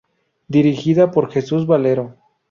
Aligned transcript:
Dirigida 0.47 1.11
por 1.11 1.29
Jesús 1.29 1.67
Valero. 1.67 2.15